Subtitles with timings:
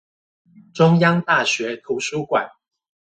[0.73, 2.53] 中央大學圖書館